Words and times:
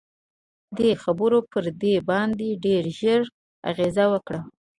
دې 0.77 0.89
خبرو 1.03 1.39
پر 1.51 1.63
دوی 1.81 1.95
باندې 2.09 2.59
ډېر 2.65 2.83
ژور 2.99 3.23
اغېز 3.69 3.97
وکړ 4.11 4.33